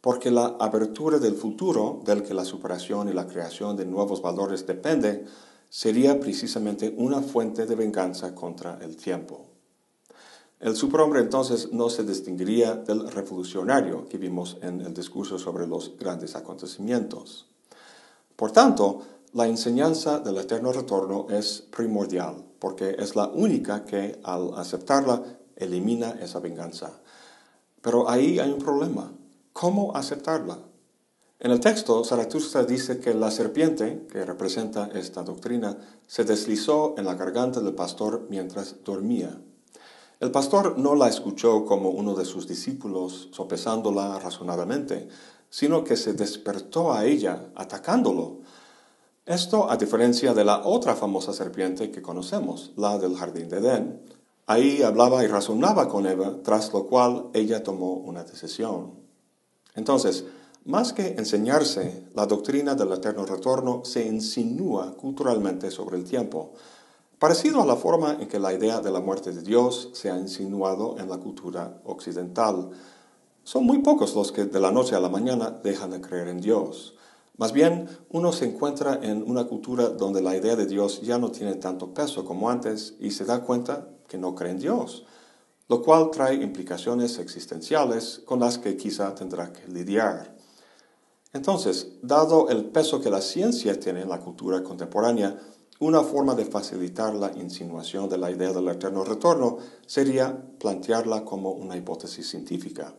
porque 0.00 0.30
la 0.30 0.56
abertura 0.58 1.18
del 1.18 1.34
futuro, 1.34 2.00
del 2.06 2.22
que 2.22 2.32
la 2.32 2.42
superación 2.42 3.10
y 3.10 3.12
la 3.12 3.26
creación 3.26 3.76
de 3.76 3.84
nuevos 3.84 4.22
valores 4.22 4.66
depende, 4.66 5.26
sería 5.68 6.18
precisamente 6.18 6.94
una 6.96 7.20
fuente 7.20 7.66
de 7.66 7.74
venganza 7.74 8.34
contra 8.34 8.78
el 8.80 8.96
tiempo. 8.96 9.44
El 10.58 10.74
superhombre 10.74 11.20
entonces 11.20 11.70
no 11.72 11.90
se 11.90 12.04
distinguiría 12.04 12.76
del 12.76 13.12
revolucionario 13.12 14.08
que 14.08 14.16
vimos 14.16 14.56
en 14.62 14.80
el 14.80 14.94
discurso 14.94 15.38
sobre 15.38 15.66
los 15.66 15.98
grandes 15.98 16.34
acontecimientos. 16.34 17.44
Por 18.36 18.52
tanto, 18.52 19.02
la 19.34 19.46
enseñanza 19.46 20.18
del 20.18 20.38
eterno 20.38 20.72
retorno 20.72 21.26
es 21.28 21.60
primordial, 21.60 22.45
porque 22.58 22.96
es 22.98 23.16
la 23.16 23.26
única 23.28 23.84
que 23.84 24.20
al 24.22 24.54
aceptarla 24.54 25.22
elimina 25.56 26.10
esa 26.20 26.40
venganza. 26.40 27.00
Pero 27.82 28.08
ahí 28.08 28.38
hay 28.38 28.50
un 28.50 28.58
problema. 28.58 29.12
¿Cómo 29.52 29.96
aceptarla? 29.96 30.58
En 31.38 31.50
el 31.50 31.60
texto, 31.60 32.02
Zaratustra 32.02 32.64
dice 32.64 32.98
que 32.98 33.12
la 33.12 33.30
serpiente, 33.30 34.06
que 34.10 34.24
representa 34.24 34.88
esta 34.94 35.22
doctrina, 35.22 35.76
se 36.06 36.24
deslizó 36.24 36.94
en 36.96 37.04
la 37.04 37.14
garganta 37.14 37.60
del 37.60 37.74
pastor 37.74 38.26
mientras 38.30 38.76
dormía. 38.84 39.38
El 40.18 40.30
pastor 40.30 40.78
no 40.78 40.94
la 40.94 41.08
escuchó 41.08 41.66
como 41.66 41.90
uno 41.90 42.14
de 42.14 42.24
sus 42.24 42.48
discípulos 42.48 43.28
sopesándola 43.32 44.18
razonadamente, 44.18 45.08
sino 45.50 45.84
que 45.84 45.96
se 45.96 46.14
despertó 46.14 46.94
a 46.94 47.04
ella, 47.04 47.50
atacándolo, 47.54 48.40
esto 49.26 49.68
a 49.68 49.76
diferencia 49.76 50.32
de 50.34 50.44
la 50.44 50.64
otra 50.64 50.94
famosa 50.94 51.32
serpiente 51.32 51.90
que 51.90 52.00
conocemos, 52.00 52.72
la 52.76 52.96
del 52.96 53.16
jardín 53.16 53.48
de 53.48 53.58
Edén. 53.58 54.00
Ahí 54.46 54.82
hablaba 54.82 55.24
y 55.24 55.26
razonaba 55.26 55.88
con 55.88 56.06
Eva, 56.06 56.36
tras 56.44 56.72
lo 56.72 56.86
cual 56.86 57.26
ella 57.34 57.64
tomó 57.64 57.94
una 57.94 58.22
decisión. 58.22 58.92
Entonces, 59.74 60.24
más 60.64 60.92
que 60.92 61.16
enseñarse, 61.18 62.04
la 62.14 62.26
doctrina 62.26 62.76
del 62.76 62.92
eterno 62.92 63.26
retorno 63.26 63.84
se 63.84 64.06
insinúa 64.06 64.94
culturalmente 64.96 65.72
sobre 65.72 65.96
el 65.96 66.04
tiempo, 66.04 66.52
parecido 67.18 67.60
a 67.60 67.66
la 67.66 67.74
forma 67.74 68.18
en 68.20 68.28
que 68.28 68.38
la 68.38 68.52
idea 68.52 68.80
de 68.80 68.92
la 68.92 69.00
muerte 69.00 69.32
de 69.32 69.42
Dios 69.42 69.90
se 69.92 70.08
ha 70.08 70.16
insinuado 70.16 70.96
en 70.98 71.08
la 71.08 71.18
cultura 71.18 71.80
occidental. 71.84 72.70
Son 73.42 73.64
muy 73.64 73.78
pocos 73.78 74.14
los 74.14 74.30
que 74.30 74.44
de 74.44 74.60
la 74.60 74.70
noche 74.70 74.94
a 74.94 75.00
la 75.00 75.08
mañana 75.08 75.50
dejan 75.50 75.90
de 75.90 76.00
creer 76.00 76.28
en 76.28 76.40
Dios. 76.40 76.94
Más 77.38 77.52
bien, 77.52 77.88
uno 78.10 78.32
se 78.32 78.46
encuentra 78.46 78.98
en 79.02 79.22
una 79.22 79.44
cultura 79.44 79.88
donde 79.90 80.22
la 80.22 80.36
idea 80.36 80.56
de 80.56 80.66
Dios 80.66 81.02
ya 81.02 81.18
no 81.18 81.30
tiene 81.30 81.54
tanto 81.56 81.92
peso 81.92 82.24
como 82.24 82.48
antes 82.48 82.94
y 82.98 83.10
se 83.10 83.26
da 83.26 83.42
cuenta 83.42 83.88
que 84.08 84.16
no 84.16 84.34
cree 84.34 84.52
en 84.52 84.58
Dios, 84.58 85.04
lo 85.68 85.82
cual 85.82 86.10
trae 86.10 86.34
implicaciones 86.34 87.18
existenciales 87.18 88.22
con 88.24 88.40
las 88.40 88.56
que 88.56 88.76
quizá 88.76 89.14
tendrá 89.14 89.52
que 89.52 89.68
lidiar. 89.68 90.34
Entonces, 91.34 91.88
dado 92.02 92.48
el 92.48 92.64
peso 92.66 93.02
que 93.02 93.10
la 93.10 93.20
ciencia 93.20 93.78
tiene 93.78 94.00
en 94.02 94.08
la 94.08 94.20
cultura 94.20 94.62
contemporánea, 94.62 95.38
Una 95.78 96.02
forma 96.02 96.34
de 96.34 96.46
facilitar 96.46 97.14
la 97.14 97.32
insinuación 97.36 98.08
de 98.08 98.16
la 98.16 98.30
idea 98.30 98.50
del 98.50 98.68
eterno 98.68 99.04
retorno 99.04 99.58
sería 99.86 100.34
plantearla 100.58 101.22
como 101.22 101.50
una 101.50 101.76
hipótesis 101.76 102.30
científica. 102.30 102.94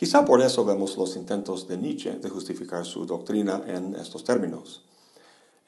Quizá 0.00 0.24
por 0.24 0.40
eso 0.40 0.64
vemos 0.64 0.96
los 0.96 1.14
intentos 1.14 1.68
de 1.68 1.76
Nietzsche 1.76 2.12
de 2.12 2.30
justificar 2.30 2.86
su 2.86 3.04
doctrina 3.04 3.62
en 3.66 3.94
estos 3.94 4.24
términos. 4.24 4.82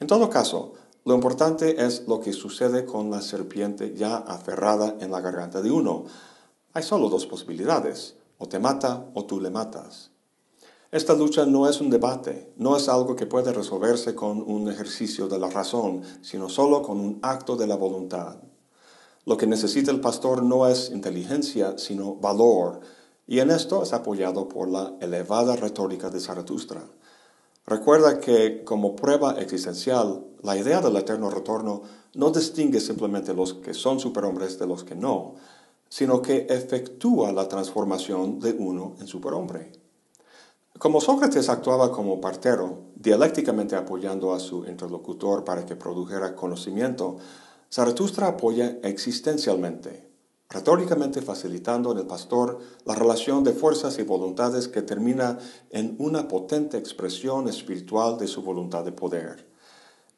En 0.01 0.07
todo 0.07 0.31
caso, 0.31 0.73
lo 1.05 1.15
importante 1.15 1.85
es 1.85 2.09
lo 2.09 2.19
que 2.19 2.33
sucede 2.33 2.87
con 2.87 3.11
la 3.11 3.21
serpiente 3.21 3.95
ya 3.95 4.17
aferrada 4.17 4.97
en 5.01 5.11
la 5.11 5.21
garganta 5.21 5.61
de 5.61 5.71
uno. 5.71 6.07
Hay 6.73 6.83
solo 6.83 7.11
dos 7.11 7.27
posibilidades, 7.27 8.15
o 8.39 8.49
te 8.49 8.59
mata 8.59 9.05
o 9.13 9.27
tú 9.27 9.39
le 9.39 9.51
matas. 9.51 10.13
Esta 10.91 11.13
lucha 11.13 11.45
no 11.45 11.69
es 11.69 11.83
un 11.83 11.91
debate, 11.91 12.55
no 12.57 12.75
es 12.75 12.89
algo 12.89 13.15
que 13.15 13.27
puede 13.27 13.53
resolverse 13.53 14.15
con 14.15 14.41
un 14.41 14.71
ejercicio 14.71 15.29
de 15.29 15.39
la 15.39 15.51
razón, 15.51 16.05
sino 16.23 16.49
solo 16.49 16.81
con 16.81 16.99
un 17.01 17.19
acto 17.21 17.55
de 17.55 17.67
la 17.67 17.77
voluntad. 17.77 18.37
Lo 19.27 19.37
que 19.37 19.47
necesita 19.47 19.91
el 19.91 20.01
pastor 20.01 20.43
no 20.43 20.67
es 20.67 20.89
inteligencia, 20.89 21.77
sino 21.77 22.15
valor, 22.15 22.81
y 23.27 23.41
en 23.41 23.51
esto 23.51 23.83
es 23.83 23.93
apoyado 23.93 24.49
por 24.49 24.69
la 24.69 24.95
elevada 25.01 25.57
retórica 25.57 26.11
de 26.11 26.21
Zaratustra. 26.21 26.83
Recuerda 27.67 28.19
que 28.19 28.65
como 28.65 28.97
prueba 28.97 29.41
existencial, 29.41 30.25
la 30.43 30.57
idea 30.57 30.81
del 30.81 30.97
eterno 30.97 31.31
retorno 31.31 31.83
no 32.15 32.31
distingue 32.31 32.81
simplemente 32.81 33.35
los 33.35 33.55
que 33.55 33.75
son 33.75 34.01
superhombres 34.01 34.59
de 34.59 34.67
los 34.67 34.83
que 34.83 34.97
no, 34.97 35.35
sino 35.89 36.23
que 36.23 36.47
efectúa 36.51 37.33
la 37.33 37.49
transformación 37.49 38.41
de 38.41 38.53
uno 38.53 38.97
en 38.99 39.07
superhombre. 39.07 39.73
Como 40.79 41.01
Sócrates 41.01 41.49
actuaba 41.49 41.93
como 41.93 42.21
partero, 42.21 42.79
dialécticamente 42.97 43.77
apoyando 43.77 44.33
a 44.33 44.41
su 44.41 44.65
interlocutor 44.65 45.45
para 45.45 45.65
que 45.65 45.77
produjera 45.77 46.35
conocimiento, 46.35 47.19
Zaratustra 47.71 48.27
apoya 48.27 48.79
existencialmente, 48.83 50.12
retóricamente 50.53 51.23
facilitando 51.23 51.93
en 51.93 51.99
el 51.99 52.07
pastor 52.07 52.59
la 52.85 52.95
relación 52.95 53.43
de 53.43 53.53
fuerzas 53.53 53.99
y 53.99 54.03
voluntades 54.03 54.69
que 54.69 54.83
termina 54.83 55.39
en 55.71 55.97
una 55.99 56.29
potente 56.29 56.77
expresión 56.79 57.49
espiritual 57.49 58.19
de 58.19 58.29
su 58.29 58.43
voluntad 58.43 58.85
de 58.85 58.93
poder. 58.93 59.47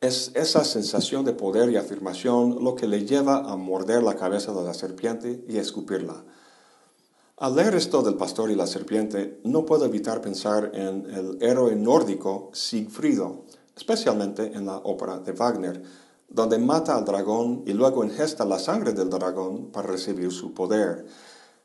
Es 0.00 0.32
esa 0.34 0.64
sensación 0.64 1.24
de 1.24 1.32
poder 1.32 1.70
y 1.70 1.76
afirmación 1.76 2.62
lo 2.62 2.74
que 2.74 2.86
le 2.86 3.06
lleva 3.06 3.50
a 3.50 3.56
morder 3.56 4.02
la 4.02 4.16
cabeza 4.16 4.52
de 4.52 4.64
la 4.64 4.74
serpiente 4.74 5.44
y 5.48 5.56
escupirla 5.56 6.24
al 7.36 7.56
leer 7.56 7.74
esto 7.74 8.02
del 8.02 8.14
pastor 8.14 8.50
y 8.50 8.54
la 8.54 8.66
serpiente, 8.66 9.40
no 9.42 9.66
puedo 9.66 9.84
evitar 9.86 10.20
pensar 10.20 10.70
en 10.72 11.10
el 11.10 11.38
héroe 11.42 11.74
nórdico 11.74 12.50
Siegfriedo, 12.52 13.44
especialmente 13.76 14.52
en 14.54 14.66
la 14.66 14.76
ópera 14.76 15.18
de 15.18 15.32
Wagner, 15.32 15.82
donde 16.28 16.58
mata 16.58 16.96
al 16.96 17.04
dragón 17.04 17.62
y 17.66 17.72
luego 17.72 18.04
ingesta 18.04 18.44
la 18.44 18.58
sangre 18.58 18.92
del 18.92 19.10
dragón 19.10 19.70
para 19.70 19.88
recibir 19.88 20.32
su 20.32 20.52
poder. 20.52 21.06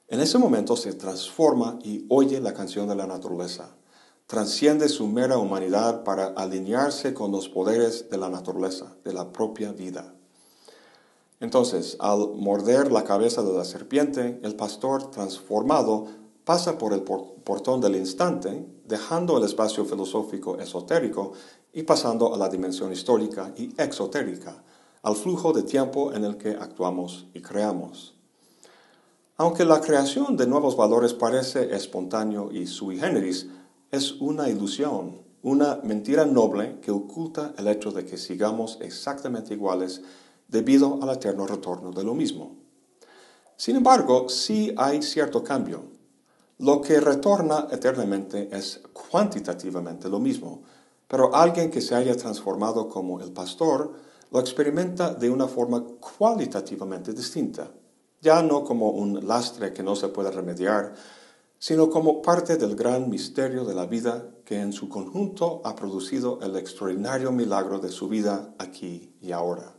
En 0.08 0.20
ese 0.20 0.38
momento 0.38 0.76
se 0.76 0.94
transforma 0.94 1.80
y 1.84 2.06
oye 2.10 2.40
la 2.40 2.54
canción 2.54 2.88
de 2.88 2.96
la 2.96 3.08
naturaleza. 3.08 3.76
Transciende 4.26 4.90
su 4.90 5.08
mera 5.08 5.38
humanidad 5.38 6.04
para 6.04 6.28
alinearse 6.28 7.14
con 7.14 7.32
los 7.32 7.50
poderes 7.50 8.10
de 8.10 8.18
la 8.18 8.30
naturaleza, 8.30 8.96
de 9.04 9.14
la 9.14 9.32
propia 9.32 9.72
vida. 9.72 10.14
Entonces, 11.40 11.96
al 12.00 12.32
morder 12.36 12.92
la 12.92 13.04
cabeza 13.04 13.44
de 13.44 13.54
la 13.54 13.64
serpiente, 13.64 14.40
el 14.44 14.56
pastor 14.56 15.10
transformado 15.10 16.08
pasa 16.44 16.78
por 16.78 16.94
el 16.94 17.04
portón 17.04 17.80
del 17.80 17.96
instante, 17.96 18.66
dejando 18.86 19.38
el 19.38 19.44
espacio 19.44 19.86
filosófico 19.86 20.58
esotérico 20.58 21.34
y 21.74 21.84
pasando 21.84 22.34
a 22.34 22.38
la 22.38 22.50
dimensión 22.50 22.92
histórica 22.92 23.54
y 23.56 23.74
exotérica, 23.82 24.64
al 25.04 25.16
flujo 25.16 25.54
de 25.54 25.64
tiempo 25.64 26.14
en 26.14 26.26
el 26.26 26.38
que 26.38 26.52
actuamos 26.52 27.28
y 27.34 27.42
creamos. 27.42 28.16
Aunque 29.38 29.64
la 29.64 29.80
creación 29.80 30.36
de 30.36 30.48
nuevos 30.48 30.76
valores 30.76 31.14
parece 31.14 31.74
espontáneo 31.74 32.52
y 32.52 32.68
sui 32.68 33.00
generis, 33.00 33.48
es 33.92 34.14
una 34.20 34.50
ilusión, 34.50 35.22
una 35.42 35.80
mentira 35.84 36.26
noble 36.26 36.80
que 36.82 36.92
oculta 36.92 37.54
el 37.58 37.68
hecho 37.68 37.92
de 37.92 38.06
que 38.06 38.18
sigamos 38.18 38.78
exactamente 38.82 39.54
iguales 39.54 40.02
debido 40.50 41.00
al 41.02 41.10
eterno 41.12 41.48
retorno 41.48 41.92
de 41.92 42.04
lo 42.04 42.14
mismo. 42.14 42.58
Sin 43.56 43.78
embargo, 43.78 44.28
sí 44.28 44.74
hay 44.78 45.02
cierto 45.02 45.44
cambio. 45.44 45.84
Lo 46.58 46.82
que 46.82 47.00
retorna 47.00 47.68
eternamente 47.72 48.50
es 48.52 48.82
cuantitativamente 48.92 50.10
lo 50.10 50.20
mismo, 50.20 50.64
pero 51.10 51.36
alguien 51.36 51.72
que 51.72 51.82
se 51.82 51.96
haya 51.96 52.16
transformado 52.16 52.88
como 52.88 53.20
el 53.20 53.34
pastor 53.34 53.94
lo 54.32 54.40
experimenta 54.40 55.14
de 55.14 55.30
una 55.30 55.48
forma 55.48 55.84
cualitativamente 56.18 57.14
distinta, 57.14 57.72
ya 58.22 58.44
no 58.44 58.64
como 58.64 58.92
un 58.92 59.28
lastre 59.28 59.74
que 59.74 59.82
no 59.82 59.96
se 59.96 60.10
puede 60.10 60.30
remediar, 60.30 60.94
sino 61.58 61.90
como 61.90 62.22
parte 62.22 62.58
del 62.58 62.76
gran 62.76 63.10
misterio 63.10 63.66
de 63.66 63.74
la 63.74 63.88
vida 63.88 64.30
que 64.46 64.62
en 64.62 64.72
su 64.72 64.88
conjunto 64.88 65.62
ha 65.66 65.76
producido 65.76 66.40
el 66.42 66.56
extraordinario 66.56 67.32
milagro 67.32 67.80
de 67.80 67.90
su 67.90 68.08
vida 68.08 68.54
aquí 68.60 69.16
y 69.20 69.32
ahora. 69.32 69.74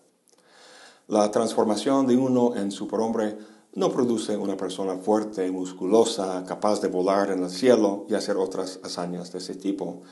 La 1.06 1.30
transformación 1.30 2.08
de 2.08 2.16
uno 2.16 2.56
en 2.56 2.72
superhombre 2.72 3.38
no 3.74 3.92
produce 3.92 4.36
una 4.36 4.56
persona 4.56 4.96
fuerte, 4.96 5.46
y 5.46 5.50
musculosa, 5.52 6.44
capaz 6.44 6.80
de 6.80 6.88
volar 6.88 7.30
en 7.30 7.44
el 7.44 7.50
cielo 7.50 8.04
y 8.08 8.14
hacer 8.14 8.36
otras 8.36 8.80
hazañas 8.82 9.32
de 9.32 9.38
ese 9.38 9.54
tipo, 9.54 10.02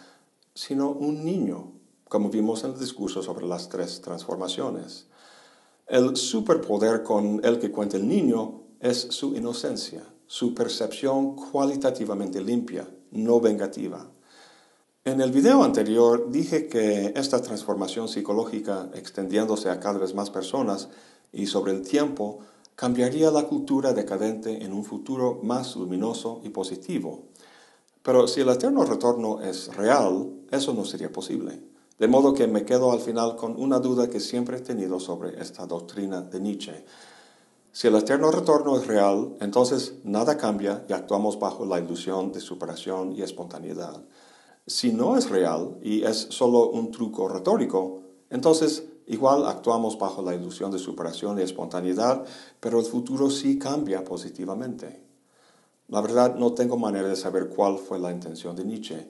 sino 0.58 0.90
un 0.90 1.24
niño, 1.24 1.70
como 2.08 2.30
vimos 2.30 2.64
en 2.64 2.72
el 2.72 2.80
discurso 2.80 3.22
sobre 3.22 3.46
las 3.46 3.68
tres 3.68 4.00
transformaciones. 4.00 5.06
El 5.86 6.16
superpoder 6.16 7.04
con 7.04 7.40
el 7.44 7.60
que 7.60 7.70
cuenta 7.70 7.96
el 7.96 8.08
niño 8.08 8.62
es 8.80 8.98
su 9.10 9.36
inocencia, 9.36 10.02
su 10.26 10.56
percepción 10.56 11.36
cualitativamente 11.36 12.40
limpia, 12.40 12.88
no 13.12 13.40
vengativa. 13.40 14.10
En 15.04 15.20
el 15.20 15.30
video 15.30 15.62
anterior 15.62 16.28
dije 16.28 16.66
que 16.66 17.12
esta 17.14 17.40
transformación 17.40 18.08
psicológica 18.08 18.90
extendiéndose 18.94 19.70
a 19.70 19.78
cada 19.78 20.00
vez 20.00 20.12
más 20.12 20.28
personas 20.28 20.88
y 21.32 21.46
sobre 21.46 21.70
el 21.70 21.82
tiempo 21.82 22.40
cambiaría 22.74 23.30
la 23.30 23.44
cultura 23.44 23.92
decadente 23.92 24.64
en 24.64 24.72
un 24.72 24.84
futuro 24.84 25.38
más 25.40 25.76
luminoso 25.76 26.40
y 26.42 26.48
positivo. 26.48 27.27
Pero 28.02 28.26
si 28.28 28.40
el 28.40 28.48
eterno 28.48 28.84
retorno 28.84 29.40
es 29.40 29.74
real, 29.76 30.30
eso 30.50 30.72
no 30.72 30.84
sería 30.84 31.12
posible. 31.12 31.60
De 31.98 32.06
modo 32.06 32.32
que 32.32 32.46
me 32.46 32.64
quedo 32.64 32.92
al 32.92 33.00
final 33.00 33.34
con 33.36 33.60
una 33.60 33.80
duda 33.80 34.08
que 34.08 34.20
siempre 34.20 34.58
he 34.58 34.60
tenido 34.60 35.00
sobre 35.00 35.40
esta 35.42 35.66
doctrina 35.66 36.20
de 36.20 36.40
Nietzsche. 36.40 36.84
Si 37.72 37.88
el 37.88 37.96
eterno 37.96 38.30
retorno 38.30 38.76
es 38.76 38.86
real, 38.86 39.36
entonces 39.40 39.94
nada 40.04 40.36
cambia 40.36 40.84
y 40.88 40.92
actuamos 40.92 41.38
bajo 41.38 41.66
la 41.66 41.78
ilusión 41.78 42.32
de 42.32 42.40
superación 42.40 43.12
y 43.12 43.22
espontaneidad. 43.22 44.00
Si 44.66 44.92
no 44.92 45.16
es 45.16 45.28
real 45.28 45.78
y 45.82 46.04
es 46.04 46.28
solo 46.30 46.70
un 46.70 46.90
truco 46.90 47.28
retórico, 47.28 48.00
entonces 48.30 48.84
igual 49.06 49.46
actuamos 49.46 49.98
bajo 49.98 50.22
la 50.22 50.34
ilusión 50.34 50.70
de 50.70 50.78
superación 50.78 51.38
y 51.38 51.42
espontaneidad, 51.42 52.24
pero 52.60 52.78
el 52.78 52.84
futuro 52.84 53.30
sí 53.30 53.58
cambia 53.58 54.04
positivamente. 54.04 55.07
La 55.88 56.00
verdad 56.00 56.36
no 56.36 56.52
tengo 56.52 56.76
manera 56.76 57.08
de 57.08 57.16
saber 57.16 57.48
cuál 57.48 57.78
fue 57.78 57.98
la 57.98 58.12
intención 58.12 58.54
de 58.54 58.64
Nietzsche, 58.64 59.08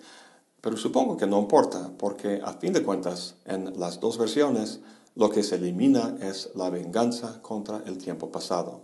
pero 0.61 0.77
supongo 0.77 1.17
que 1.17 1.27
no 1.27 1.39
importa, 1.39 1.91
porque 1.99 2.41
a 2.43 2.53
fin 2.55 2.73
de 2.73 2.83
cuentas, 2.83 3.35
en 3.45 3.79
las 3.79 4.01
dos 4.01 4.19
versiones, 4.19 4.81
lo 5.15 5.31
que 5.31 5.43
se 5.43 5.57
elimina 5.57 6.17
es 6.21 6.51
la 6.55 6.71
venganza 6.71 7.43
contra 7.43 7.83
el 7.87 7.99
tiempo 7.99 8.31
pasado. 8.31 8.83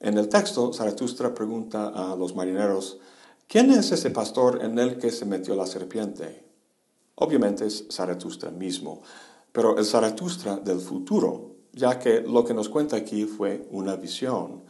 En 0.00 0.18
el 0.18 0.28
texto, 0.28 0.72
Zaratustra 0.72 1.34
pregunta 1.34 1.88
a 1.88 2.16
los 2.16 2.34
marineros, 2.34 2.98
¿Quién 3.52 3.70
es 3.70 3.92
ese 3.92 4.08
pastor 4.08 4.64
en 4.64 4.78
el 4.78 4.96
que 4.96 5.10
se 5.10 5.26
metió 5.26 5.54
la 5.54 5.66
serpiente? 5.66 6.42
Obviamente 7.16 7.66
es 7.66 7.84
Zaratustra 7.90 8.50
mismo, 8.50 9.02
pero 9.52 9.76
el 9.76 9.84
Zaratustra 9.84 10.56
del 10.56 10.80
futuro, 10.80 11.56
ya 11.74 11.98
que 11.98 12.22
lo 12.22 12.46
que 12.46 12.54
nos 12.54 12.70
cuenta 12.70 12.96
aquí 12.96 13.26
fue 13.26 13.68
una 13.70 13.94
visión. 13.96 14.62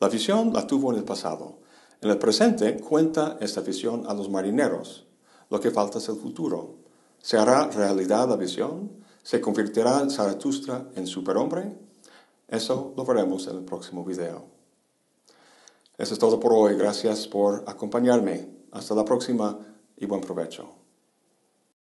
La 0.00 0.08
visión 0.08 0.54
la 0.54 0.66
tuvo 0.66 0.92
en 0.92 0.98
el 0.98 1.04
pasado. 1.04 1.58
En 2.00 2.08
el 2.08 2.16
presente 2.16 2.80
cuenta 2.80 3.36
esta 3.40 3.60
visión 3.60 4.06
a 4.08 4.14
los 4.14 4.30
marineros. 4.30 5.06
Lo 5.50 5.60
que 5.60 5.70
falta 5.70 5.98
es 5.98 6.08
el 6.08 6.16
futuro. 6.16 6.76
¿Se 7.18 7.36
hará 7.36 7.68
realidad 7.68 8.26
la 8.26 8.36
visión? 8.36 8.90
¿Se 9.22 9.42
convertirá 9.42 10.08
Zaratustra 10.08 10.88
en 10.96 11.06
superhombre? 11.06 11.76
Eso 12.48 12.94
lo 12.96 13.04
veremos 13.04 13.46
en 13.48 13.58
el 13.58 13.64
próximo 13.64 14.02
video. 14.02 14.46
Eso 15.98 16.14
es 16.14 16.18
todo 16.18 16.40
por 16.40 16.54
hoy. 16.54 16.76
Gracias 16.76 17.28
por 17.28 17.64
acompañarme. 17.66 18.48
Hasta 18.72 18.94
la 18.94 19.04
próxima 19.04 19.58
y 19.98 20.06
buen 20.06 20.22
provecho. 20.22 20.79